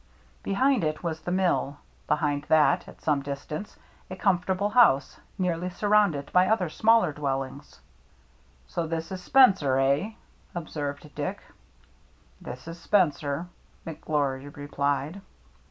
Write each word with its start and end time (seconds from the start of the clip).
Behind 0.41 0.83
it 0.83 1.03
was 1.03 1.21
the 1.21 1.31
mill; 1.31 1.77
behind 2.07 2.45
that, 2.45 2.87
at 2.87 3.03
some 3.03 3.21
distance, 3.21 3.77
a 4.09 4.15
comfortable 4.15 4.71
house, 4.71 5.19
nearly 5.37 5.69
surrounded 5.69 6.33
by 6.33 6.47
other 6.47 6.69
smaller 6.69 7.13
dwellings." 7.13 7.79
So 8.67 8.87
this 8.87 9.11
is 9.11 9.21
Spencer, 9.21 9.77
eh?" 9.77 10.13
observed 10.55 11.13
Dick. 11.13 11.43
"This 12.41 12.67
is 12.67 12.79
Spencer," 12.79 13.45
McGlory 13.85 14.57
replied. 14.57 15.21